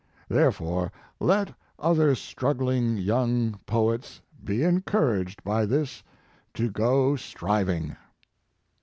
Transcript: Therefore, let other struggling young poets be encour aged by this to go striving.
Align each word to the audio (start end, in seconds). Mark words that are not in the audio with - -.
Therefore, 0.29 0.91
let 1.19 1.53
other 1.77 2.15
struggling 2.15 2.97
young 2.97 3.59
poets 3.67 4.19
be 4.43 4.61
encour 4.61 5.21
aged 5.21 5.43
by 5.43 5.67
this 5.67 6.01
to 6.55 6.71
go 6.71 7.15
striving. 7.15 7.95